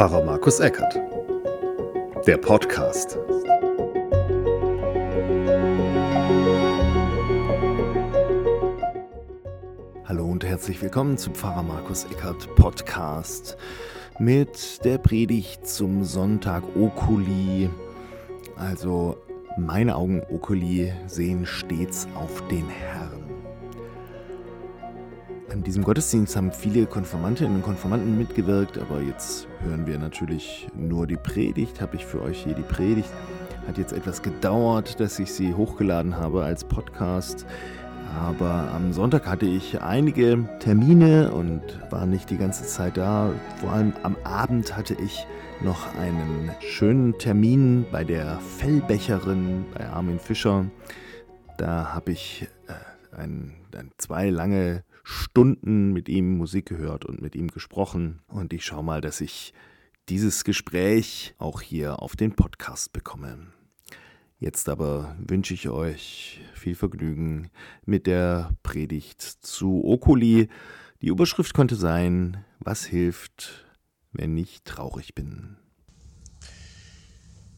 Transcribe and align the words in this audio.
Pfarrer 0.00 0.24
Markus 0.24 0.60
Eckert. 0.60 0.98
Der 2.26 2.38
Podcast. 2.38 3.18
Hallo 10.06 10.24
und 10.24 10.42
herzlich 10.42 10.80
willkommen 10.80 11.18
zum 11.18 11.34
Pfarrer 11.34 11.62
Markus 11.62 12.06
Eckert 12.06 12.48
Podcast 12.56 13.58
mit 14.18 14.82
der 14.86 14.96
Predigt 14.96 15.66
zum 15.66 16.02
Sonntag 16.02 16.62
Okuli. 16.74 17.68
Also 18.56 19.18
meine 19.58 19.96
Augen 19.96 20.22
Okuli 20.30 20.94
sehen 21.08 21.44
stets 21.44 22.08
auf 22.14 22.48
den 22.48 22.66
Herrn. 22.70 22.99
An 25.60 25.64
diesem 25.64 25.84
Gottesdienst 25.84 26.36
haben 26.36 26.52
viele 26.52 26.86
Konformantinnen 26.86 27.56
und 27.56 27.62
Konformanten 27.62 28.16
mitgewirkt, 28.16 28.78
aber 28.78 29.02
jetzt 29.02 29.46
hören 29.62 29.86
wir 29.86 29.98
natürlich 29.98 30.66
nur 30.74 31.06
die 31.06 31.18
Predigt. 31.18 31.82
Habe 31.82 31.96
ich 31.96 32.06
für 32.06 32.22
euch 32.22 32.44
hier 32.44 32.54
die 32.54 32.62
Predigt. 32.62 33.10
Hat 33.66 33.76
jetzt 33.76 33.92
etwas 33.92 34.22
gedauert, 34.22 34.98
dass 35.00 35.18
ich 35.18 35.30
sie 35.30 35.52
hochgeladen 35.52 36.16
habe 36.16 36.44
als 36.44 36.64
Podcast. 36.64 37.44
Aber 38.18 38.70
am 38.72 38.94
Sonntag 38.94 39.26
hatte 39.26 39.44
ich 39.44 39.82
einige 39.82 40.48
Termine 40.60 41.30
und 41.30 41.60
war 41.90 42.06
nicht 42.06 42.30
die 42.30 42.38
ganze 42.38 42.64
Zeit 42.64 42.96
da. 42.96 43.30
Vor 43.60 43.70
allem 43.70 43.92
am 44.02 44.16
Abend 44.24 44.74
hatte 44.74 44.94
ich 44.94 45.26
noch 45.60 45.94
einen 45.96 46.52
schönen 46.60 47.18
Termin 47.18 47.84
bei 47.92 48.02
der 48.02 48.38
Fellbecherin 48.38 49.66
bei 49.74 49.86
Armin 49.86 50.20
Fischer. 50.20 50.64
Da 51.58 51.92
habe 51.92 52.12
ich 52.12 52.48
äh, 52.66 53.20
ein, 53.20 53.52
ein, 53.76 53.90
zwei 53.98 54.30
lange 54.30 54.84
Stunden 55.10 55.92
mit 55.92 56.08
ihm 56.08 56.38
Musik 56.38 56.66
gehört 56.66 57.04
und 57.04 57.20
mit 57.20 57.34
ihm 57.34 57.48
gesprochen. 57.48 58.20
Und 58.28 58.52
ich 58.52 58.64
schaue 58.64 58.84
mal, 58.84 59.00
dass 59.00 59.20
ich 59.20 59.52
dieses 60.08 60.44
Gespräch 60.44 61.34
auch 61.38 61.60
hier 61.60 62.00
auf 62.00 62.14
den 62.14 62.36
Podcast 62.36 62.92
bekomme. 62.92 63.48
Jetzt 64.38 64.68
aber 64.68 65.16
wünsche 65.18 65.52
ich 65.52 65.68
euch 65.68 66.40
viel 66.54 66.76
Vergnügen 66.76 67.50
mit 67.84 68.06
der 68.06 68.52
Predigt 68.62 69.20
zu 69.20 69.84
Okuli. 69.84 70.48
Die 71.02 71.08
Überschrift 71.08 71.54
konnte 71.54 71.74
sein, 71.74 72.44
was 72.60 72.84
hilft, 72.84 73.66
wenn 74.12 74.36
ich 74.36 74.62
traurig 74.62 75.14
bin. 75.16 75.56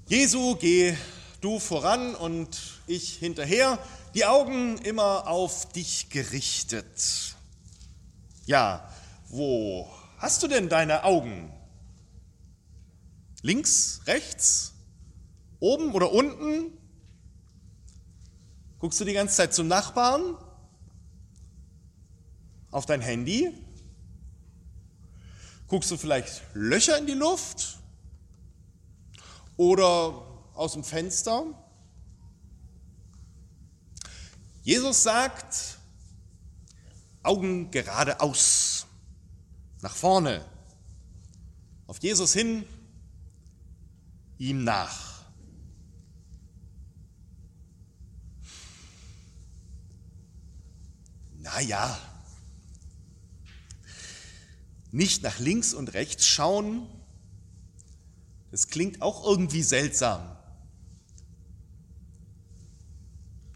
Jesu, 0.07 0.57
geh 0.57 0.95
du 1.43 1.59
voran 1.59 2.15
und 2.15 2.81
ich 2.87 3.17
hinterher, 3.17 3.79
die 4.15 4.25
Augen 4.25 4.79
immer 4.79 5.27
auf 5.27 5.71
dich 5.73 6.09
gerichtet. 6.09 7.37
Ja, 8.45 8.89
wo 9.29 9.89
hast 10.19 10.43
du 10.43 10.49
denn 10.49 10.69
deine 10.69 11.05
Augen? 11.05 11.53
Links, 13.43 14.01
rechts, 14.07 14.75
oben 15.61 15.93
oder 15.93 16.13
unten? 16.13 16.77
Guckst 18.79 19.01
du 19.01 19.05
die 19.05 19.13
ganze 19.13 19.37
Zeit 19.37 19.55
zum 19.55 19.69
Nachbarn? 19.69 20.37
Auf 22.73 22.87
dein 22.87 23.01
Handy? 23.01 23.53
Guckst 25.69 25.91
du 25.91 25.97
vielleicht 25.97 26.43
Löcher 26.55 26.99
in 26.99 27.07
die 27.07 27.15
Luft? 27.15 27.79
Oder 29.57 30.27
aus 30.55 30.73
dem 30.73 30.83
Fenster? 30.83 31.45
Jesus 34.63 35.03
sagt, 35.03 35.79
Augen 37.23 37.71
geradeaus, 37.71 38.87
nach 39.81 39.95
vorne, 39.95 40.45
auf 41.87 42.03
Jesus 42.03 42.33
hin, 42.33 42.65
ihm 44.39 44.65
nach. 44.65 45.23
Naja, 51.39 51.99
nicht 54.91 55.23
nach 55.23 55.39
links 55.39 55.75
und 55.75 55.93
rechts 55.95 56.27
schauen, 56.27 56.87
das 58.51 58.69
klingt 58.69 59.03
auch 59.03 59.25
irgendwie 59.25 59.63
seltsam. 59.63 60.37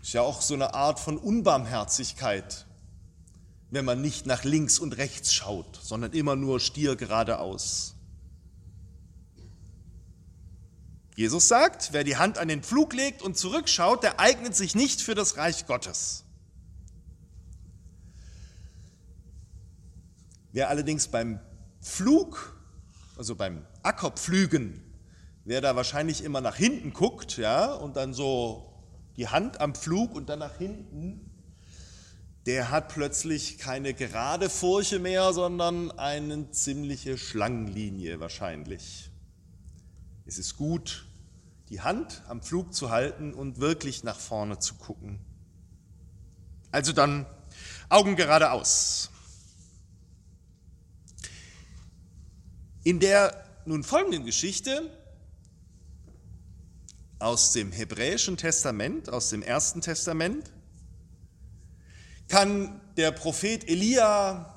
Ist 0.02 0.12
ja 0.12 0.22
auch 0.22 0.40
so 0.40 0.54
eine 0.54 0.74
Art 0.74 1.00
von 1.00 1.18
Unbarmherzigkeit 1.18 2.65
wenn 3.76 3.84
man 3.84 4.00
nicht 4.00 4.24
nach 4.24 4.42
links 4.42 4.78
und 4.78 4.96
rechts 4.96 5.34
schaut, 5.34 5.78
sondern 5.82 6.12
immer 6.12 6.34
nur 6.34 6.60
stier 6.60 6.96
geradeaus. 6.96 7.94
Jesus 11.14 11.46
sagt, 11.46 11.92
wer 11.92 12.02
die 12.02 12.16
Hand 12.16 12.38
an 12.38 12.48
den 12.48 12.62
Pflug 12.62 12.94
legt 12.94 13.20
und 13.20 13.36
zurückschaut, 13.36 14.02
der 14.02 14.18
eignet 14.18 14.56
sich 14.56 14.74
nicht 14.74 15.02
für 15.02 15.14
das 15.14 15.36
Reich 15.36 15.66
Gottes. 15.66 16.24
Wer 20.52 20.70
allerdings 20.70 21.08
beim 21.08 21.38
Flug, 21.82 22.58
also 23.18 23.34
beim 23.34 23.66
Ackerpflügen, 23.82 24.82
wer 25.44 25.60
da 25.60 25.76
wahrscheinlich 25.76 26.24
immer 26.24 26.40
nach 26.40 26.56
hinten 26.56 26.94
guckt, 26.94 27.36
ja, 27.36 27.74
und 27.74 27.96
dann 27.96 28.14
so 28.14 28.72
die 29.18 29.28
Hand 29.28 29.60
am 29.60 29.74
Pflug 29.74 30.14
und 30.14 30.30
dann 30.30 30.38
nach 30.38 30.56
hinten, 30.56 31.30
der 32.46 32.70
hat 32.70 32.88
plötzlich 32.90 33.58
keine 33.58 33.92
gerade 33.92 34.48
Furche 34.48 35.00
mehr, 35.00 35.32
sondern 35.32 35.90
eine 35.90 36.50
ziemliche 36.52 37.18
Schlangenlinie 37.18 38.20
wahrscheinlich. 38.20 39.10
Es 40.26 40.38
ist 40.38 40.56
gut, 40.56 41.06
die 41.70 41.80
Hand 41.80 42.22
am 42.28 42.40
Flug 42.42 42.72
zu 42.72 42.90
halten 42.90 43.34
und 43.34 43.58
wirklich 43.58 44.04
nach 44.04 44.18
vorne 44.18 44.60
zu 44.60 44.76
gucken. 44.76 45.18
Also 46.70 46.92
dann 46.92 47.26
Augen 47.88 48.14
geradeaus. 48.14 49.10
In 52.84 53.00
der 53.00 53.44
nun 53.64 53.82
folgenden 53.82 54.24
Geschichte 54.24 54.88
aus 57.18 57.52
dem 57.52 57.72
hebräischen 57.72 58.36
Testament, 58.36 59.08
aus 59.08 59.30
dem 59.30 59.42
ersten 59.42 59.80
Testament, 59.80 60.52
kann 62.28 62.80
der 62.96 63.12
Prophet 63.12 63.68
Elia 63.68 64.54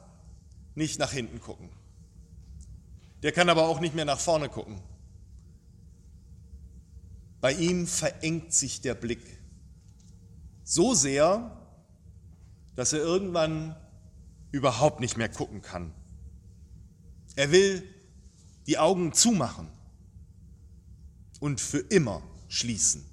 nicht 0.76 1.00
nach 1.00 1.12
hinten 1.12 1.40
gucken. 1.40 1.70
Der 3.22 3.32
kann 3.32 3.50
aber 3.50 3.68
auch 3.68 3.80
nicht 3.80 3.96
mehr 3.96 4.06
nach 4.06 4.20
vorne 4.20 4.50
gucken. 4.50 4.82
Bei 7.42 7.54
ihm 7.54 7.88
verengt 7.88 8.54
sich 8.54 8.82
der 8.82 8.96
Blick 8.96 9.22
so 10.64 10.94
sehr, 10.94 11.58
dass 12.76 12.94
er 12.94 13.00
irgendwann 13.00 13.76
überhaupt 14.52 15.00
nicht 15.00 15.18
mehr 15.18 15.30
gucken 15.30 15.62
kann. 15.62 15.94
Er 17.36 17.52
will 17.52 17.84
die 18.68 18.78
Augen 18.78 19.14
zumachen 19.14 19.68
und 21.40 21.60
für 21.60 21.80
immer 21.80 22.22
schließen. 22.48 23.09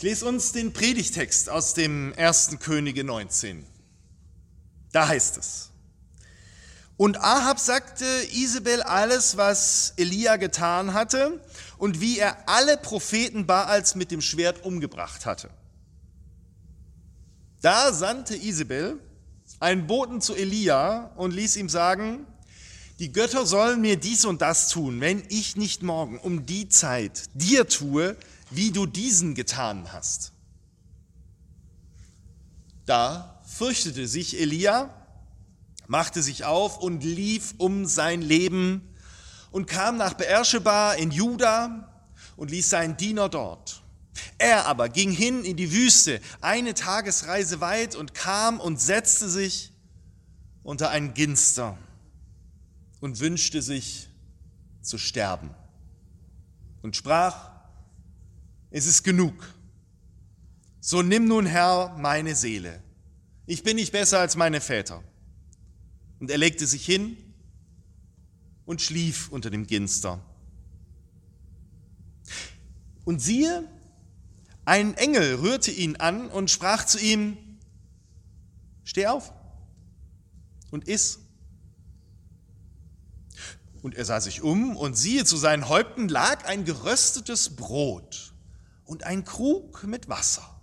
Ich 0.00 0.04
lese 0.04 0.24
uns 0.24 0.52
den 0.52 0.72
Predigtext 0.72 1.50
aus 1.50 1.74
dem 1.74 2.14
1. 2.16 2.52
Könige 2.60 3.04
19. 3.04 3.66
Da 4.92 5.08
heißt 5.08 5.36
es. 5.36 5.72
Und 6.96 7.18
Ahab 7.18 7.58
sagte 7.58 8.06
Isabel 8.32 8.80
alles, 8.80 9.36
was 9.36 9.92
Elia 9.98 10.36
getan 10.36 10.94
hatte 10.94 11.44
und 11.76 12.00
wie 12.00 12.18
er 12.18 12.48
alle 12.48 12.78
Propheten 12.78 13.44
Baals 13.44 13.94
mit 13.94 14.10
dem 14.10 14.22
Schwert 14.22 14.64
umgebracht 14.64 15.26
hatte. 15.26 15.50
Da 17.60 17.92
sandte 17.92 18.36
Isabel 18.36 18.98
einen 19.58 19.86
Boten 19.86 20.22
zu 20.22 20.34
Elia 20.34 21.12
und 21.16 21.32
ließ 21.32 21.56
ihm 21.56 21.68
sagen, 21.68 22.26
die 23.00 23.12
Götter 23.12 23.44
sollen 23.44 23.82
mir 23.82 23.98
dies 23.98 24.24
und 24.24 24.40
das 24.40 24.70
tun, 24.70 25.02
wenn 25.02 25.22
ich 25.28 25.56
nicht 25.56 25.82
morgen 25.82 26.18
um 26.18 26.46
die 26.46 26.70
Zeit 26.70 27.24
dir 27.34 27.68
tue, 27.68 28.16
wie 28.50 28.70
du 28.70 28.86
diesen 28.86 29.34
getan 29.34 29.92
hast. 29.92 30.32
Da 32.86 33.40
fürchtete 33.46 34.08
sich 34.08 34.40
Elia, 34.40 34.90
machte 35.86 36.22
sich 36.22 36.44
auf 36.44 36.78
und 36.78 37.04
lief 37.04 37.54
um 37.58 37.86
sein 37.86 38.22
Leben 38.22 38.88
und 39.50 39.66
kam 39.66 39.96
nach 39.96 40.14
Beersheba 40.14 40.92
in 40.92 41.10
Juda 41.10 41.88
und 42.36 42.50
ließ 42.50 42.70
seinen 42.70 42.96
Diener 42.96 43.28
dort. 43.28 43.82
Er 44.38 44.66
aber 44.66 44.88
ging 44.88 45.10
hin 45.10 45.44
in 45.44 45.56
die 45.56 45.72
Wüste, 45.72 46.20
eine 46.40 46.74
Tagesreise 46.74 47.60
weit, 47.60 47.94
und 47.94 48.14
kam 48.14 48.60
und 48.60 48.80
setzte 48.80 49.28
sich 49.28 49.72
unter 50.62 50.90
ein 50.90 51.14
Ginster 51.14 51.78
und 53.00 53.20
wünschte 53.20 53.62
sich 53.62 54.08
zu 54.82 54.98
sterben 54.98 55.50
und 56.82 56.96
sprach, 56.96 57.50
es 58.70 58.86
ist 58.86 59.02
genug. 59.02 59.34
So 60.80 61.02
nimm 61.02 61.26
nun, 61.26 61.46
Herr, 61.46 61.96
meine 61.98 62.34
Seele. 62.34 62.82
Ich 63.46 63.62
bin 63.62 63.76
nicht 63.76 63.92
besser 63.92 64.20
als 64.20 64.36
meine 64.36 64.60
Väter. 64.60 65.02
Und 66.20 66.30
er 66.30 66.38
legte 66.38 66.66
sich 66.66 66.84
hin 66.84 67.16
und 68.64 68.80
schlief 68.80 69.28
unter 69.30 69.50
dem 69.50 69.66
Ginster. 69.66 70.20
Und 73.04 73.20
siehe, 73.20 73.68
ein 74.64 74.94
Engel 74.94 75.36
rührte 75.36 75.70
ihn 75.70 75.96
an 75.96 76.28
und 76.28 76.50
sprach 76.50 76.86
zu 76.86 76.98
ihm, 76.98 77.36
steh 78.84 79.06
auf 79.06 79.32
und 80.70 80.86
iss. 80.86 81.18
Und 83.82 83.94
er 83.94 84.04
sah 84.04 84.20
sich 84.20 84.42
um 84.42 84.76
und 84.76 84.94
siehe, 84.94 85.24
zu 85.24 85.36
seinen 85.36 85.68
Häupten 85.68 86.08
lag 86.08 86.44
ein 86.44 86.64
geröstetes 86.64 87.56
Brot 87.56 88.29
und 88.90 89.04
ein 89.04 89.24
Krug 89.24 89.84
mit 89.84 90.08
Wasser. 90.08 90.60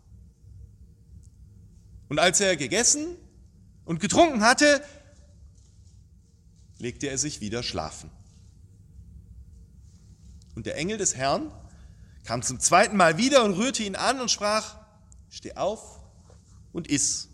Und 2.09 2.19
als 2.19 2.41
er 2.41 2.57
gegessen 2.57 3.15
und 3.85 4.01
getrunken 4.01 4.41
hatte, 4.41 4.83
legte 6.77 7.07
er 7.07 7.18
sich 7.18 7.39
wieder 7.39 7.63
schlafen. 7.63 8.12
Und 10.56 10.65
der 10.65 10.75
Engel 10.75 10.97
des 10.97 11.15
Herrn 11.15 11.53
kam 12.25 12.41
zum 12.41 12.59
zweiten 12.59 12.97
Mal 12.97 13.18
wieder 13.18 13.45
und 13.45 13.53
rührte 13.53 13.83
ihn 13.83 13.95
an 13.95 14.19
und 14.19 14.30
sprach, 14.30 14.75
steh 15.30 15.56
auf 15.56 16.01
und 16.73 16.89
iss, 16.89 17.30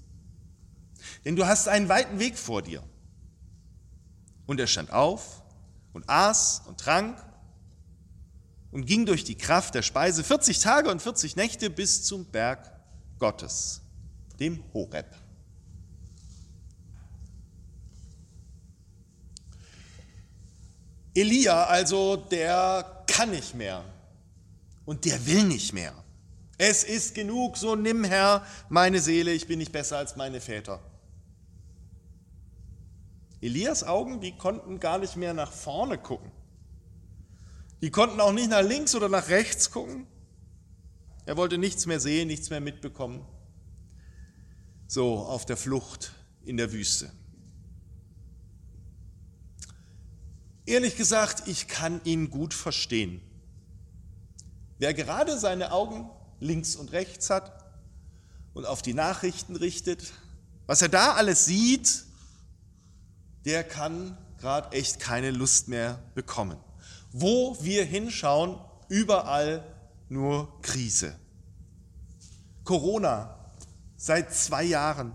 denn 1.25 1.36
du 1.36 1.48
hast 1.48 1.68
einen 1.68 1.89
weiten 1.89 2.19
Weg 2.19 2.38
vor 2.38 2.62
dir. 2.62 2.84
Und 4.46 4.60
er 4.60 4.68
stand 4.68 4.92
auf 4.92 5.42
und 5.92 6.07
aß 6.07 6.62
und 6.68 6.80
trank 6.80 7.18
und 8.74 8.86
ging 8.86 9.06
durch 9.06 9.24
die 9.24 9.36
Kraft 9.36 9.75
der 9.75 9.84
Speise 9.84 10.24
40 10.24 10.60
Tage 10.60 10.90
und 10.90 11.02
40 11.02 11.36
Nächte 11.36 11.70
bis 11.70 12.04
zum 12.04 12.25
Berg 12.25 12.72
Gottes, 13.20 13.81
dem 14.40 14.64
Horeb. 14.74 15.06
Elia 21.14 21.66
also, 21.66 22.16
der 22.16 23.04
kann 23.06 23.30
nicht 23.30 23.54
mehr 23.54 23.86
und 24.86 25.06
der 25.06 25.24
will 25.28 25.44
nicht 25.44 25.72
mehr. 25.72 25.94
Es 26.58 26.84
ist 26.84 27.14
genug, 27.14 27.58
so 27.58 27.75
nimm 27.75 28.04
Herr 28.04 28.44
meine 28.70 29.00
Seele, 29.00 29.34
ich 29.34 29.48
bin 29.48 29.60
nicht 29.60 29.72
besser 29.72 29.98
als 29.98 30.16
meine 30.16 30.42
Väter. 30.42 30.80
Elias 33.40 33.84
Augen, 33.84 34.20
die 34.22 34.36
konnten 34.36 34.80
gar 34.80 34.98
nicht 34.98 35.16
mehr 35.16 35.36
nach 35.36 35.52
vorne 35.52 36.00
gucken. 36.00 36.31
Die 37.84 37.92
konnten 37.92 38.22
auch 38.22 38.32
nicht 38.32 38.50
nach 38.50 38.62
links 38.62 38.96
oder 38.96 39.10
nach 39.10 39.28
rechts 39.28 39.70
gucken. 39.70 40.08
Er 41.26 41.36
wollte 41.36 41.58
nichts 41.58 41.86
mehr 41.86 42.00
sehen, 42.00 42.30
nichts 42.30 42.50
mehr 42.50 42.62
mitbekommen. 42.62 43.26
So 44.88 45.18
auf 45.18 45.46
der 45.46 45.58
Flucht 45.58 46.14
in 46.46 46.56
der 46.56 46.72
Wüste. 46.72 47.12
Ehrlich 50.66 50.96
gesagt, 50.96 51.46
ich 51.50 51.68
kann 51.68 52.00
ihn 52.06 52.30
gut 52.30 52.54
verstehen. 52.54 53.20
Wer 54.78 54.94
gerade 54.94 55.38
seine 55.38 55.74
Augen 55.74 56.10
links 56.40 56.78
und 56.78 56.94
rechts 56.94 57.30
hat 57.30 57.66
und 58.54 58.66
auf 58.66 58.82
die 58.82 58.94
Nachrichten 58.94 59.58
richtet, 59.58 60.14
was 60.68 60.82
er 60.82 60.88
da 60.88 61.16
alles 61.16 61.44
sieht, 61.44 62.06
der 63.44 63.66
kann 63.66 64.18
gerade 64.40 64.72
echt 64.72 65.02
keine 65.02 65.32
Lust 65.32 65.68
mehr 65.68 66.02
bekommen. 66.16 66.58
Wo 67.13 67.56
wir 67.62 67.86
hinschauen, 67.86 68.60
überall 68.89 69.63
nur 70.10 70.62
Krise. 70.62 71.15
Corona 72.63 73.38
seit 73.95 74.33
zwei 74.33 74.63
Jahren. 74.63 75.13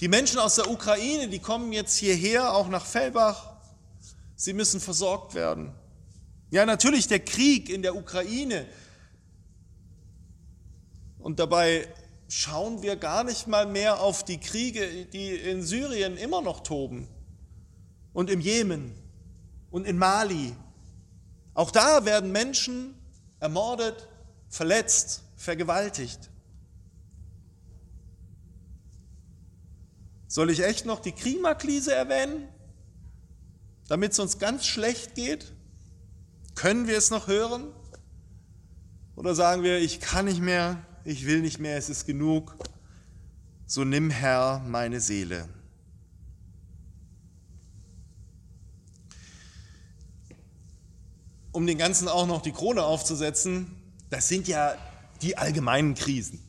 Die 0.00 0.08
Menschen 0.08 0.38
aus 0.38 0.54
der 0.54 0.70
Ukraine, 0.70 1.28
die 1.28 1.38
kommen 1.38 1.72
jetzt 1.72 1.96
hierher, 1.96 2.54
auch 2.54 2.68
nach 2.68 2.86
Fellbach. 2.86 3.52
Sie 4.36 4.52
müssen 4.52 4.80
versorgt 4.80 5.34
werden. 5.34 5.74
Ja, 6.50 6.66
natürlich 6.66 7.08
der 7.08 7.20
Krieg 7.20 7.68
in 7.68 7.82
der 7.82 7.96
Ukraine. 7.96 8.66
Und 11.18 11.38
dabei 11.38 11.88
schauen 12.28 12.82
wir 12.82 12.96
gar 12.96 13.24
nicht 13.24 13.46
mal 13.46 13.66
mehr 13.66 14.00
auf 14.00 14.24
die 14.24 14.38
Kriege, 14.38 15.06
die 15.06 15.30
in 15.30 15.62
Syrien 15.62 16.16
immer 16.16 16.42
noch 16.42 16.60
toben 16.60 17.08
und 18.12 18.30
im 18.30 18.40
Jemen 18.40 19.01
und 19.72 19.84
in 19.84 19.98
Mali. 19.98 20.54
Auch 21.54 21.72
da 21.72 22.04
werden 22.04 22.30
Menschen 22.30 22.94
ermordet, 23.40 24.08
verletzt, 24.48 25.22
vergewaltigt. 25.34 26.30
Soll 30.28 30.50
ich 30.50 30.62
echt 30.62 30.86
noch 30.86 31.00
die 31.00 31.12
Klimakrise 31.12 31.94
erwähnen, 31.94 32.48
damit 33.88 34.12
es 34.12 34.18
uns 34.18 34.38
ganz 34.38 34.64
schlecht 34.66 35.14
geht? 35.14 35.52
Können 36.54 36.86
wir 36.86 36.96
es 36.96 37.10
noch 37.10 37.26
hören? 37.26 37.72
Oder 39.16 39.34
sagen 39.34 39.62
wir, 39.62 39.78
ich 39.78 40.00
kann 40.00 40.26
nicht 40.26 40.40
mehr, 40.40 40.82
ich 41.04 41.26
will 41.26 41.40
nicht 41.40 41.58
mehr, 41.58 41.76
es 41.76 41.90
ist 41.90 42.06
genug. 42.06 42.56
So 43.66 43.84
nimm 43.84 44.10
Herr 44.10 44.60
meine 44.66 45.00
Seele. 45.00 45.48
Um 51.52 51.66
den 51.66 51.78
Ganzen 51.78 52.08
auch 52.08 52.26
noch 52.26 52.42
die 52.42 52.52
Krone 52.52 52.82
aufzusetzen, 52.82 53.70
das 54.10 54.28
sind 54.28 54.48
ja 54.48 54.74
die 55.20 55.36
allgemeinen 55.36 55.94
Krisen. 55.94 56.40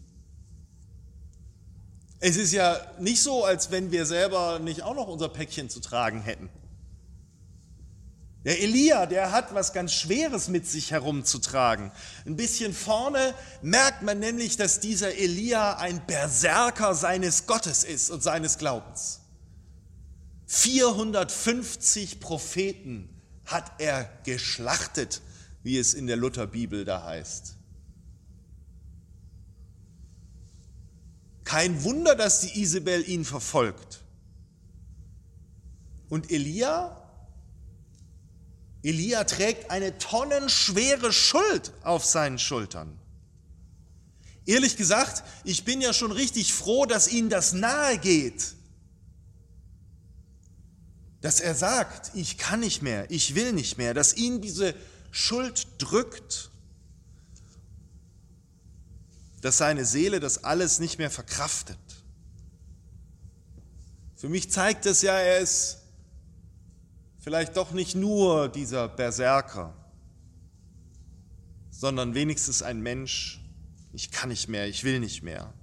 Es 2.19 2.37
ist 2.37 2.53
ja 2.53 2.79
nicht 2.99 3.21
so, 3.21 3.43
als 3.43 3.69
wenn 3.69 3.91
wir 3.91 4.05
selber 4.05 4.59
nicht 4.59 4.81
auch 4.81 4.95
noch 4.95 5.07
unser 5.07 5.27
Päckchen 5.27 5.69
zu 5.69 5.81
tragen 5.81 6.21
hätten. 6.21 6.49
Der 8.45 8.61
Elia, 8.61 9.05
der 9.05 9.31
hat 9.31 9.53
was 9.53 9.71
ganz 9.71 9.93
Schweres 9.93 10.49
mit 10.49 10.67
sich 10.67 10.91
herumzutragen. 10.91 11.91
Ein 12.25 12.35
bisschen 12.35 12.73
vorne 12.73 13.33
merkt 13.61 14.01
man 14.01 14.19
nämlich, 14.19 14.57
dass 14.57 14.81
dieser 14.81 15.15
Elia 15.15 15.77
ein 15.77 16.05
Berserker 16.05 16.93
seines 16.93 17.45
Gottes 17.45 17.85
ist 17.85 18.09
und 18.09 18.21
seines 18.21 18.57
Glaubens. 18.57 19.21
450 20.47 22.19
Propheten 22.19 23.12
hat 23.45 23.71
er 23.79 24.09
geschlachtet, 24.23 25.21
wie 25.63 25.77
es 25.77 25.93
in 25.93 26.07
der 26.07 26.17
Lutherbibel 26.17 26.85
da 26.85 27.03
heißt. 27.03 27.55
Kein 31.43 31.83
Wunder, 31.83 32.15
dass 32.15 32.41
die 32.41 32.61
Isabel 32.61 33.07
ihn 33.07 33.25
verfolgt. 33.25 34.01
Und 36.09 36.31
Elia 36.31 37.03
Elia 38.83 39.23
trägt 39.23 39.71
eine 39.71 39.97
tonnenschwere 39.97 41.13
Schuld 41.13 41.71
auf 41.83 42.03
seinen 42.03 42.37
Schultern. 42.37 42.99
Ehrlich 44.45 44.75
gesagt, 44.75 45.23
ich 45.45 45.63
bin 45.63 45.79
ja 45.79 45.93
schon 45.93 46.11
richtig 46.11 46.53
froh, 46.53 46.85
dass 46.85 47.07
ihnen 47.07 47.29
das 47.29 47.53
nahe 47.53 47.97
geht. 47.97 48.55
Dass 51.23 51.39
er 51.39 51.55
sagt, 51.55 52.11
ich 52.15 52.37
kann 52.37 52.59
nicht 52.59 52.81
mehr, 52.81 53.09
ich 53.09 53.33
will 53.33 53.53
nicht 53.53 53.77
mehr, 53.77 53.93
dass 53.93 54.13
ihn 54.13 54.41
diese 54.41 54.75
Schuld 55.09 55.67
drückt. 55.77 56.51
Dass 59.39 59.57
seine 59.57 59.85
Seele 59.85 60.19
das 60.19 60.43
alles 60.43 60.79
nicht 60.79 60.97
mehr 60.97 61.09
verkraftet. 61.09 61.79
Für 64.17 64.27
mich 64.27 64.51
zeigt 64.51 64.85
es 64.85 65.01
ja, 65.01 65.17
er 65.17 65.39
ist 65.39 65.77
vielleicht 67.21 67.55
doch 67.55 67.71
nicht 67.71 67.95
nur 67.95 68.49
dieser 68.49 68.89
Berserker, 68.89 69.73
sondern 71.71 72.15
wenigstens 72.15 72.61
ein 72.61 72.81
Mensch, 72.81 73.39
ich 73.93 74.11
kann 74.11 74.27
nicht 74.27 74.49
mehr, 74.49 74.67
ich 74.67 74.83
will 74.83 74.99
nicht 74.99 75.23
mehr. 75.23 75.53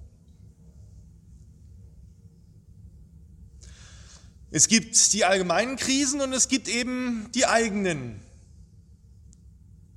Es 4.53 4.67
gibt 4.67 5.13
die 5.13 5.23
allgemeinen 5.23 5.77
Krisen 5.77 6.19
und 6.19 6.33
es 6.33 6.49
gibt 6.49 6.67
eben 6.67 7.29
die 7.33 7.45
eigenen. 7.45 8.19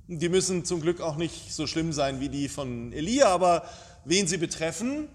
Die 0.07 0.29
müssen 0.29 0.63
zum 0.63 0.79
Glück 0.79 1.01
auch 1.01 1.17
nicht 1.17 1.53
so 1.53 1.67
schlimm 1.67 1.91
sein 1.91 2.21
wie 2.21 2.29
die 2.29 2.47
von 2.47 2.93
Elia, 2.93 3.27
aber 3.27 3.67
wen 4.05 4.27
sie 4.27 4.37
betreffen, 4.37 5.09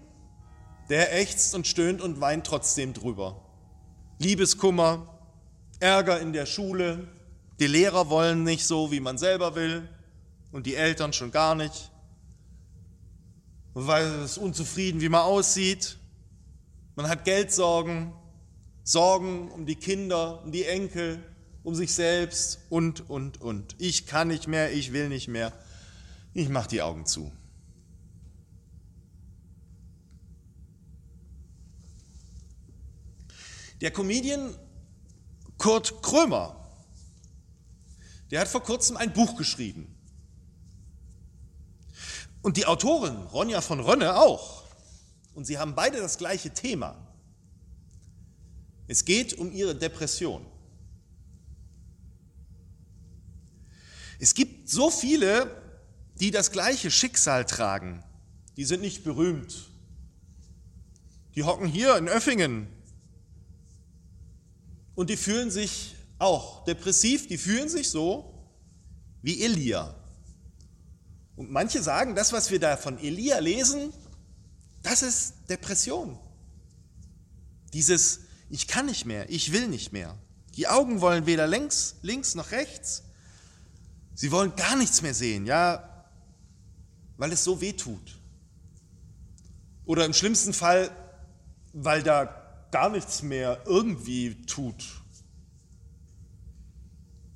der 0.89 1.17
ächzt 1.19 1.55
und 1.55 1.65
stöhnt 1.65 2.01
und 2.01 2.21
weint 2.21 2.45
trotzdem 2.45 2.93
drüber. 2.93 3.43
Liebeskummer, 4.19 5.07
Ärger 5.79 6.19
in 6.19 6.33
der 6.33 6.45
Schule, 6.45 7.07
die 7.59 7.67
Lehrer 7.67 8.09
wollen 8.09 8.43
nicht 8.43 8.67
so, 8.67 8.91
wie 8.91 8.99
man 8.99 9.17
selber 9.17 9.55
will 9.55 9.89
und 10.51 10.67
die 10.67 10.75
Eltern 10.75 11.13
schon 11.13 11.31
gar 11.31 11.55
nicht, 11.55 11.89
weil 13.73 14.05
es 14.19 14.37
unzufrieden, 14.37 15.01
wie 15.01 15.09
man 15.09 15.21
aussieht. 15.21 15.97
Man 16.95 17.07
hat 17.07 17.25
Geldsorgen, 17.25 18.13
Sorgen 18.83 19.51
um 19.51 19.65
die 19.65 19.75
Kinder, 19.75 20.43
um 20.43 20.51
die 20.51 20.65
Enkel, 20.65 21.23
um 21.63 21.75
sich 21.75 21.93
selbst 21.93 22.59
und, 22.69 23.09
und, 23.09 23.39
und. 23.41 23.75
Ich 23.77 24.07
kann 24.07 24.27
nicht 24.27 24.47
mehr, 24.47 24.71
ich 24.71 24.93
will 24.93 25.09
nicht 25.09 25.27
mehr. 25.27 25.53
Ich 26.33 26.49
mache 26.49 26.69
die 26.69 26.81
Augen 26.81 27.05
zu. 27.05 27.31
Der 33.81 33.91
Comedian 33.91 34.55
Kurt 35.57 36.01
Krömer, 36.01 36.55
der 38.29 38.41
hat 38.41 38.47
vor 38.47 38.63
kurzem 38.63 38.95
ein 38.95 39.11
Buch 39.13 39.35
geschrieben. 39.35 39.95
Und 42.41 42.57
die 42.57 42.65
Autorin 42.65 43.17
Ronja 43.27 43.61
von 43.61 43.79
Rönne 43.79 44.17
auch. 44.17 44.63
Und 45.35 45.45
sie 45.45 45.57
haben 45.57 45.75
beide 45.75 45.99
das 45.99 46.17
gleiche 46.17 46.51
Thema. 46.51 47.00
Es 48.91 49.05
geht 49.05 49.35
um 49.35 49.53
ihre 49.53 49.73
Depression. 49.73 50.45
Es 54.19 54.33
gibt 54.33 54.69
so 54.69 54.91
viele, 54.91 55.49
die 56.19 56.29
das 56.29 56.51
gleiche 56.51 56.91
Schicksal 56.91 57.45
tragen. 57.45 58.03
Die 58.57 58.65
sind 58.65 58.81
nicht 58.81 59.05
berühmt. 59.05 59.69
Die 61.35 61.43
hocken 61.43 61.69
hier 61.69 61.95
in 61.95 62.09
Öffingen 62.09 62.67
und 64.93 65.09
die 65.09 65.15
fühlen 65.15 65.51
sich 65.51 65.95
auch 66.19 66.65
depressiv, 66.65 67.29
die 67.29 67.37
fühlen 67.37 67.69
sich 67.69 67.89
so 67.89 68.45
wie 69.21 69.41
Elia. 69.41 69.95
Und 71.37 71.49
manche 71.49 71.81
sagen, 71.81 72.13
das, 72.13 72.33
was 72.33 72.51
wir 72.51 72.59
da 72.59 72.75
von 72.75 72.99
Elia 72.99 73.39
lesen, 73.39 73.93
das 74.83 75.01
ist 75.01 75.35
Depression. 75.49 76.19
Dieses, 77.71 78.19
ich 78.51 78.67
kann 78.67 78.85
nicht 78.85 79.05
mehr, 79.05 79.29
ich 79.29 79.53
will 79.53 79.67
nicht 79.67 79.93
mehr. 79.93 80.17
Die 80.55 80.67
Augen 80.67 80.99
wollen 80.99 81.25
weder 81.25 81.47
links, 81.47 81.95
links 82.01 82.35
noch 82.35 82.51
rechts. 82.51 83.03
Sie 84.13 84.31
wollen 84.31 84.55
gar 84.57 84.75
nichts 84.75 85.01
mehr 85.01 85.13
sehen, 85.13 85.45
ja, 85.45 86.05
weil 87.17 87.31
es 87.31 87.45
so 87.45 87.61
weh 87.61 87.71
tut. 87.73 88.17
Oder 89.85 90.05
im 90.05 90.13
schlimmsten 90.13 90.53
Fall, 90.53 90.91
weil 91.71 92.03
da 92.03 92.67
gar 92.71 92.89
nichts 92.89 93.23
mehr 93.23 93.61
irgendwie 93.65 94.35
tut. 94.45 94.85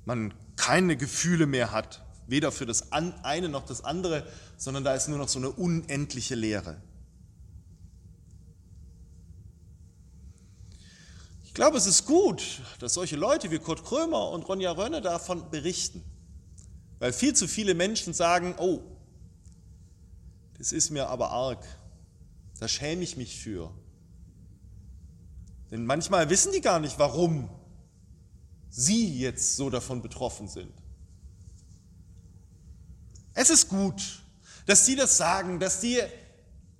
Man 0.04 0.34
keine 0.56 0.96
Gefühle 0.96 1.46
mehr 1.46 1.72
hat, 1.72 2.04
weder 2.26 2.52
für 2.52 2.66
das 2.66 2.92
eine 2.92 3.48
noch 3.48 3.64
das 3.64 3.84
andere, 3.84 4.26
sondern 4.58 4.84
da 4.84 4.94
ist 4.94 5.08
nur 5.08 5.18
noch 5.18 5.28
so 5.28 5.38
eine 5.38 5.50
unendliche 5.50 6.34
Leere. 6.34 6.76
Glaube, 11.56 11.78
es 11.78 11.86
ist 11.86 12.04
gut, 12.04 12.60
dass 12.80 12.92
solche 12.92 13.16
Leute 13.16 13.50
wie 13.50 13.58
Kurt 13.58 13.82
Krömer 13.82 14.28
und 14.30 14.46
Ronja 14.46 14.72
Rönne 14.72 15.00
davon 15.00 15.50
berichten, 15.50 16.04
weil 16.98 17.14
viel 17.14 17.34
zu 17.34 17.48
viele 17.48 17.74
Menschen 17.74 18.12
sagen, 18.12 18.54
oh, 18.58 18.82
das 20.58 20.70
ist 20.70 20.90
mir 20.90 21.08
aber 21.08 21.30
arg, 21.30 21.64
da 22.60 22.68
schäme 22.68 23.02
ich 23.02 23.16
mich 23.16 23.40
für, 23.40 23.72
denn 25.70 25.86
manchmal 25.86 26.28
wissen 26.28 26.52
die 26.52 26.60
gar 26.60 26.78
nicht, 26.78 26.98
warum 26.98 27.48
sie 28.68 29.18
jetzt 29.18 29.56
so 29.56 29.70
davon 29.70 30.02
betroffen 30.02 30.48
sind. 30.48 30.74
Es 33.32 33.48
ist 33.48 33.70
gut, 33.70 34.22
dass 34.66 34.84
sie 34.84 34.94
das 34.94 35.16
sagen, 35.16 35.58
dass 35.58 35.80
sie 35.80 36.02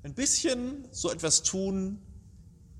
ein 0.02 0.12
bisschen 0.12 0.86
so 0.92 1.10
etwas 1.10 1.42
tun 1.42 1.98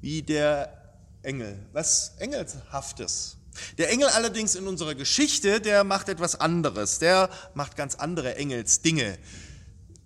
wie 0.02 0.20
der 0.20 0.85
Engel, 1.26 1.58
was 1.72 2.12
Engelhaftes. 2.18 3.36
Der 3.78 3.90
Engel 3.90 4.08
allerdings 4.08 4.54
in 4.54 4.68
unserer 4.68 4.94
Geschichte, 4.94 5.60
der 5.60 5.82
macht 5.82 6.08
etwas 6.08 6.38
anderes, 6.38 7.00
der 7.00 7.30
macht 7.54 7.76
ganz 7.76 7.96
andere 7.96 8.36
Engelsdinge. 8.36 9.18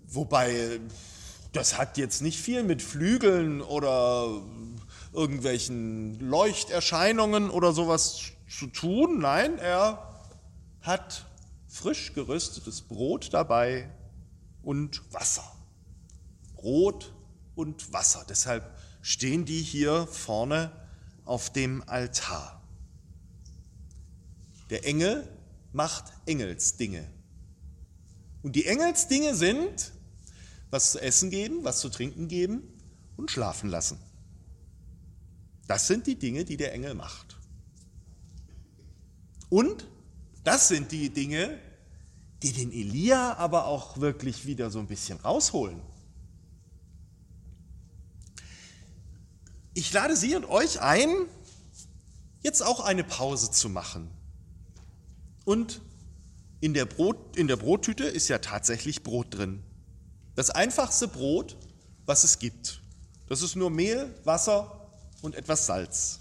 Wobei, 0.07 0.81
das 1.53 1.77
hat 1.77 1.99
jetzt 1.99 2.23
nicht 2.23 2.41
viel 2.41 2.62
mit 2.62 2.81
Flügeln 2.81 3.61
oder 3.61 4.41
irgendwelchen 5.12 6.19
Leuchterscheinungen 6.21 7.50
oder 7.50 7.73
sowas 7.73 8.33
zu 8.49 8.69
tun. 8.69 9.19
Nein, 9.19 9.59
er 9.59 10.25
hat 10.81 11.27
frisch 11.69 12.15
geröstetes 12.15 12.81
Brot 12.81 13.35
dabei 13.35 13.91
und 14.62 15.03
Wasser. 15.12 15.45
Brot 16.55 17.12
und 17.57 17.93
Wasser. 17.93 18.25
Deshalb 18.29 18.65
stehen 19.03 19.45
die 19.45 19.62
hier 19.62 20.07
vorne 20.07 20.80
auf 21.31 21.53
dem 21.53 21.89
Altar. 21.89 22.61
Der 24.69 24.85
Engel 24.85 25.29
macht 25.73 26.13
Engelsdinge. 26.27 27.07
Und 28.43 28.57
die 28.57 28.67
Engelsdinge 28.67 29.37
sind 29.37 29.93
was 30.71 30.91
zu 30.91 31.01
essen 31.01 31.31
geben, 31.31 31.63
was 31.63 31.79
zu 31.79 31.89
trinken 31.89 32.27
geben 32.27 32.65
und 33.17 33.31
schlafen 33.31 33.71
lassen. 33.71 33.97
Das 35.69 35.87
sind 35.87 36.09
die 36.09 36.17
Dinge, 36.17 36.45
die 36.45 36.57
der 36.57 36.73
Engel 36.73 36.95
macht. 36.95 37.39
Und 39.51 39.87
das 40.43 40.67
sind 40.67 40.91
die 40.91 41.11
Dinge, 41.11 41.61
die 42.43 42.53
den 42.53 42.73
Elia 42.73 43.35
aber 43.37 43.67
auch 43.67 44.01
wirklich 44.01 44.47
wieder 44.47 44.69
so 44.69 44.81
ein 44.81 44.89
bisschen 44.89 45.21
rausholen. 45.21 45.81
Ich 49.75 49.93
lade 49.93 50.17
Sie 50.17 50.35
und 50.35 50.45
euch 50.47 50.81
ein, 50.81 51.15
jetzt 52.43 52.62
auch 52.62 52.81
eine 52.81 53.05
Pause 53.05 53.50
zu 53.50 53.69
machen. 53.69 54.11
Und 55.45 55.81
in 56.61 56.75
der, 56.75 56.85
Brot, 56.85 57.37
in 57.37 57.49
der 57.49 57.57
Brottüte 57.57 58.05
ist 58.05 58.29
ja 58.29 58.39
tatsächlich 58.39 59.03
Brot 59.03 59.37
drin. 59.37 59.62
Das 60.35 60.50
einfachste 60.50 61.09
Brot, 61.09 61.57
was 62.07 62.25
es 62.25 62.39
gibt. 62.39 62.81
Das 63.29 63.43
ist 63.43 63.57
nur 63.57 63.71
Mehl, 63.71 64.15
Wasser 64.25 64.91
und 65.23 65.35
etwas 65.35 65.67
Salz. 65.67 66.19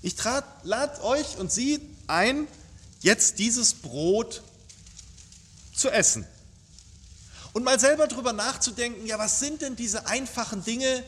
Ich 0.00 0.16
lade 0.64 1.04
euch 1.04 1.36
und 1.38 1.52
Sie 1.52 1.80
ein, 2.06 2.48
jetzt 3.00 3.38
dieses 3.38 3.74
Brot 3.74 4.42
zu 5.74 5.90
essen. 5.90 6.26
Und 7.52 7.64
mal 7.64 7.78
selber 7.78 8.06
darüber 8.08 8.32
nachzudenken, 8.32 9.06
ja, 9.06 9.18
was 9.18 9.38
sind 9.38 9.62
denn 9.62 9.76
diese 9.76 10.06
einfachen 10.06 10.64
Dinge, 10.64 11.04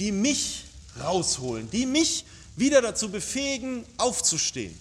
die 0.00 0.12
mich 0.12 0.64
rausholen, 0.98 1.70
die 1.70 1.84
mich 1.84 2.24
wieder 2.56 2.80
dazu 2.80 3.10
befähigen, 3.10 3.84
aufzustehen 3.98 4.76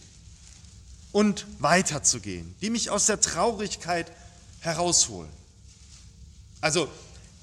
und 1.11 1.45
weiterzugehen, 1.59 2.55
die 2.61 2.69
mich 2.69 2.89
aus 2.89 3.05
der 3.05 3.19
Traurigkeit 3.19 4.09
herausholen. 4.61 5.29
Also, 6.61 6.88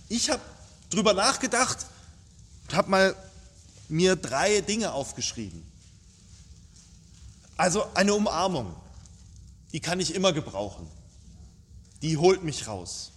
ich 0.09 0.31
habe 0.31 0.41
darüber 0.89 1.13
nachgedacht, 1.13 1.85
und 2.65 2.75
habe 2.75 2.91
mal 2.91 3.17
mir 3.89 4.17
drei 4.17 4.63
Dinge 4.63 4.93
aufgeschrieben. 4.93 5.63
Also 7.57 7.87
eine 7.95 8.15
Umarmung, 8.15 8.75
die 9.73 9.81
kann 9.81 10.01
ich 10.01 10.15
immer 10.15 10.33
gebrauchen. 10.33 10.89
Die 12.03 12.17
holt 12.17 12.43
mich 12.43 12.67
raus. 12.67 13.13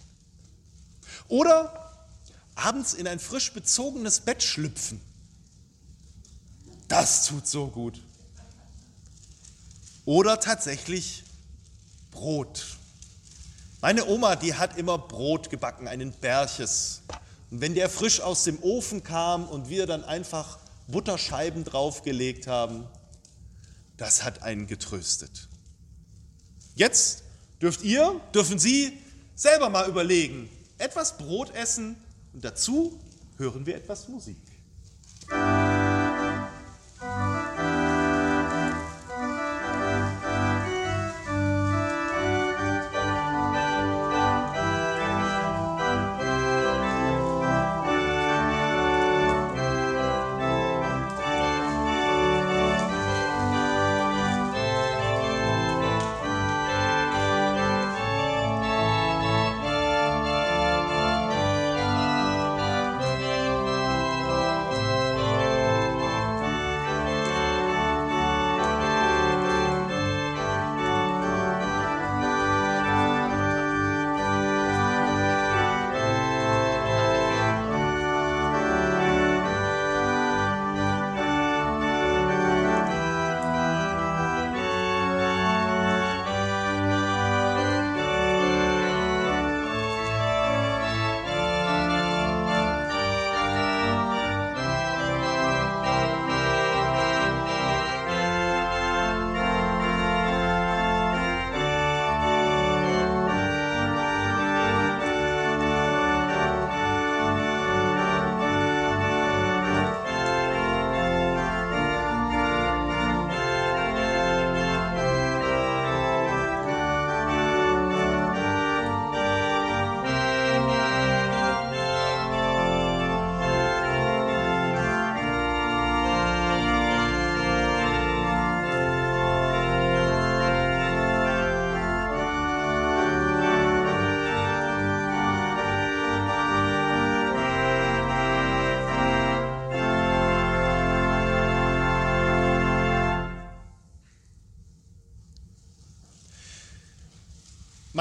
Oder 1.28 1.89
abends 2.64 2.94
in 2.94 3.06
ein 3.06 3.18
frisch 3.18 3.52
bezogenes 3.52 4.20
Bett 4.20 4.42
schlüpfen. 4.42 5.00
Das 6.88 7.26
tut 7.26 7.46
so 7.46 7.68
gut. 7.68 8.00
Oder 10.04 10.40
tatsächlich 10.40 11.24
Brot. 12.10 12.76
Meine 13.80 14.06
Oma, 14.06 14.36
die 14.36 14.54
hat 14.54 14.76
immer 14.76 14.98
Brot 14.98 15.50
gebacken, 15.50 15.88
einen 15.88 16.12
Berches. 16.12 17.02
Und 17.50 17.60
wenn 17.60 17.74
der 17.74 17.88
frisch 17.88 18.20
aus 18.20 18.44
dem 18.44 18.62
Ofen 18.62 19.02
kam 19.02 19.48
und 19.48 19.68
wir 19.68 19.86
dann 19.86 20.04
einfach 20.04 20.58
Butterscheiben 20.88 21.64
draufgelegt 21.64 22.46
haben, 22.46 22.86
das 23.96 24.24
hat 24.24 24.42
einen 24.42 24.66
getröstet. 24.66 25.48
Jetzt 26.74 27.22
dürft 27.62 27.82
ihr, 27.82 28.20
dürfen 28.34 28.58
Sie 28.58 28.98
selber 29.34 29.70
mal 29.70 29.88
überlegen, 29.88 30.48
etwas 30.78 31.16
Brot 31.18 31.54
essen 31.54 31.96
und 32.32 32.44
dazu 32.44 32.98
hören 33.36 33.64
wir 33.66 33.76
etwas 33.76 34.08
Musik. 34.08 34.36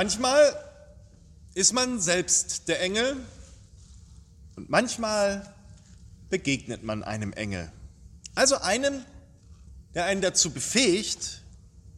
Manchmal 0.02 0.56
ist 1.56 1.74
man 1.74 2.00
selbst 2.00 2.70
der 2.70 2.80
Engel 2.80 3.18
und 4.56 4.70
manchmal 4.70 5.54
begegnet 6.30 6.84
man 6.84 7.04
einem 7.04 7.34
Engel. 7.34 7.70
Also 8.34 8.60
einem, 8.60 9.04
der 9.96 10.06
einen 10.06 10.22
dazu 10.22 10.52
befähigt, 10.52 11.42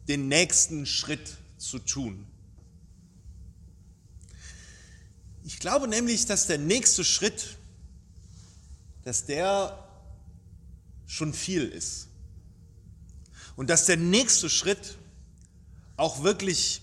den 0.08 0.26
nächsten 0.26 0.84
Schritt 0.84 1.36
zu 1.58 1.78
tun. 1.78 2.26
Ich 5.44 5.60
glaube 5.60 5.86
nämlich, 5.86 6.26
dass 6.26 6.48
der 6.48 6.58
nächste 6.58 7.04
Schritt, 7.04 7.56
dass 9.04 9.26
der 9.26 9.78
schon 11.06 11.32
viel 11.32 11.68
ist. 11.68 12.08
Und 13.54 13.70
dass 13.70 13.86
der 13.86 13.96
nächste 13.96 14.50
Schritt 14.50 14.98
auch 15.96 16.24
wirklich 16.24 16.82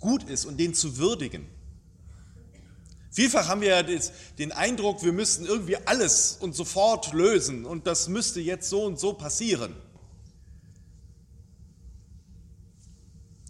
gut 0.00 0.24
ist 0.24 0.44
und 0.44 0.58
den 0.58 0.74
zu 0.74 0.96
würdigen. 0.96 1.46
Vielfach 3.10 3.48
haben 3.48 3.62
wir 3.62 3.70
ja 3.70 3.82
den 4.38 4.52
Eindruck, 4.52 5.02
wir 5.02 5.12
müssten 5.12 5.46
irgendwie 5.46 5.76
alles 5.76 6.36
und 6.40 6.54
sofort 6.54 7.12
lösen 7.12 7.64
und 7.64 7.86
das 7.86 8.08
müsste 8.08 8.40
jetzt 8.40 8.68
so 8.68 8.84
und 8.84 9.00
so 9.00 9.14
passieren. 9.14 9.74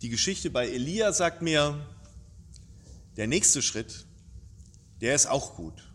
Die 0.00 0.08
Geschichte 0.08 0.48
bei 0.50 0.68
Elia 0.68 1.12
sagt 1.12 1.42
mir, 1.42 1.84
der 3.16 3.26
nächste 3.26 3.62
Schritt, 3.62 4.06
der 5.00 5.14
ist 5.14 5.26
auch 5.26 5.56
gut. 5.56 5.92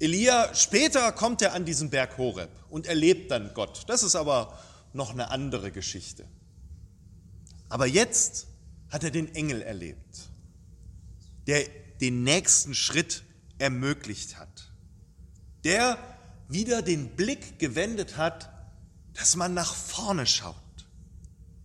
Elia, 0.00 0.52
später 0.54 1.12
kommt 1.12 1.40
er 1.40 1.54
an 1.54 1.64
diesen 1.64 1.88
Berg 1.88 2.18
Horeb 2.18 2.50
und 2.68 2.86
erlebt 2.86 3.30
dann 3.30 3.54
Gott. 3.54 3.84
Das 3.86 4.02
ist 4.02 4.16
aber 4.16 4.58
noch 4.92 5.12
eine 5.12 5.30
andere 5.30 5.70
Geschichte. 5.70 6.26
Aber 7.72 7.86
jetzt 7.86 8.48
hat 8.90 9.02
er 9.02 9.10
den 9.10 9.34
Engel 9.34 9.62
erlebt, 9.62 10.28
der 11.46 11.66
den 12.02 12.22
nächsten 12.22 12.74
Schritt 12.74 13.22
ermöglicht 13.56 14.36
hat, 14.36 14.70
der 15.64 15.96
wieder 16.50 16.82
den 16.82 17.16
Blick 17.16 17.58
gewendet 17.58 18.18
hat, 18.18 18.52
dass 19.14 19.36
man 19.36 19.54
nach 19.54 19.74
vorne 19.74 20.26
schaut, 20.26 20.54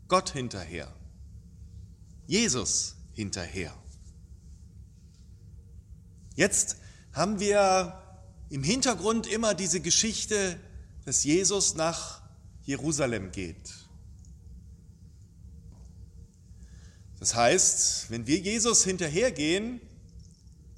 Gott 0.07 0.29
hinterher, 0.29 0.87
Jesus 2.25 2.95
hinterher. 3.11 3.75
Jetzt 6.35 6.77
haben 7.11 7.41
wir 7.41 8.01
im 8.49 8.63
Hintergrund 8.63 9.27
immer 9.27 9.53
diese 9.53 9.81
Geschichte, 9.81 10.57
dass 11.03 11.25
Jesus 11.25 11.75
nach 11.75 12.21
Jerusalem 12.63 13.33
geht. 13.33 13.86
Das 17.19 17.35
heißt, 17.35 18.11
wenn 18.11 18.27
wir 18.27 18.37
Jesus 18.37 18.83
hinterhergehen, 18.83 19.81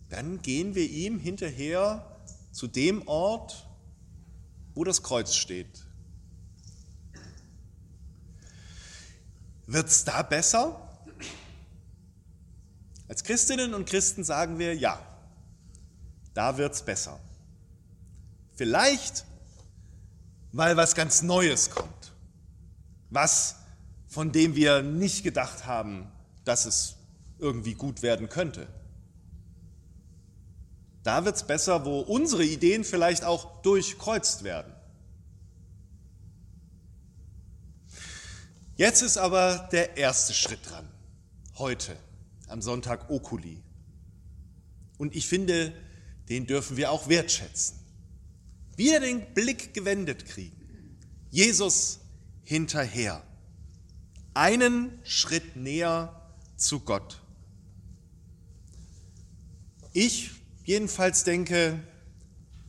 dann 0.10 0.42
gehen 0.42 0.74
wir 0.74 0.90
ihm 0.90 1.20
hinterher 1.20 2.18
zu 2.52 2.68
dem 2.68 3.08
Ort, 3.08 3.68
wo 4.74 4.84
das 4.84 5.04
Kreuz 5.04 5.36
steht. 5.36 5.86
Wird 9.68 9.88
es 9.88 10.04
da 10.04 10.24
besser? 10.24 10.90
Als 13.08 13.24
Christinnen 13.24 13.74
und 13.74 13.88
Christen 13.88 14.24
sagen 14.24 14.58
wir, 14.60 14.76
ja, 14.76 15.00
da 16.34 16.58
wird 16.58 16.74
es 16.74 16.84
besser. 16.84 17.20
Vielleicht, 18.56 19.26
weil 20.52 20.78
was 20.78 20.96
ganz 20.96 21.22
Neues 21.22 21.70
kommt, 21.70 22.14
was, 23.10 23.56
von 24.08 24.32
dem 24.32 24.56
wir 24.56 24.82
nicht 24.82 25.24
gedacht 25.24 25.66
haben, 25.66 26.12
dass 26.46 26.66
es 26.66 26.96
irgendwie 27.40 27.74
gut 27.74 28.02
werden 28.02 28.30
könnte. 28.30 28.68
Da 31.04 31.26
wird 31.26 31.38
es 31.38 31.44
besser, 31.44 31.86
wo 31.86 32.00
unsere 32.02 32.44
Ideen 32.44 32.84
vielleicht 32.84 33.24
auch 33.24 33.62
durchkreuzt 33.62 34.44
werden. 34.44 34.74
Jetzt 38.76 39.02
ist 39.02 39.18
aber 39.18 39.68
der 39.72 39.98
erste 39.98 40.34
Schritt 40.34 40.60
dran, 40.70 40.88
heute, 41.58 41.98
am 42.48 42.62
Sonntag 42.62 43.10
Okuli. 43.10 43.62
Und 44.98 45.16
ich 45.16 45.28
finde, 45.28 45.74
den 46.30 46.46
dürfen 46.46 46.78
wir 46.78 46.92
auch 46.92 47.10
wertschätzen. 47.10 47.78
Wieder 48.76 49.00
den 49.00 49.34
Blick 49.34 49.74
gewendet 49.74 50.26
kriegen. 50.26 50.56
Jesus 51.30 52.00
hinterher. 52.44 53.24
Einen 54.34 55.00
Schritt 55.04 55.56
näher 55.56 56.19
zu 56.60 56.82
Gott. 56.82 57.20
Ich 59.94 60.32
jedenfalls 60.64 61.24
denke, 61.24 61.80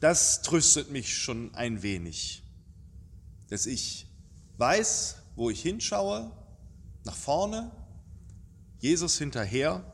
das 0.01 0.43
tröstet 0.43 0.91
mich 0.91 1.17
schon 1.19 1.55
ein 1.55 1.83
wenig, 1.83 2.43
dass 3.49 3.67
ich 3.67 4.07
weiß, 4.57 5.17
wo 5.37 5.51
ich 5.51 5.61
hinschaue, 5.61 6.31
nach 7.05 7.15
vorne, 7.15 7.71
Jesus 8.79 9.19
hinterher 9.19 9.85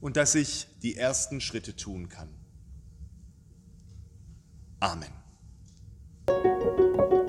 und 0.00 0.16
dass 0.16 0.34
ich 0.34 0.66
die 0.82 0.96
ersten 0.96 1.40
Schritte 1.40 1.74
tun 1.76 2.08
kann. 2.08 2.28
Amen. 4.80 5.12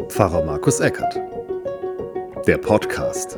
Pfarrer 0.09 0.43
Markus 0.43 0.79
Eckert. 0.79 1.15
Der 2.45 2.57
Podcast. 2.57 3.37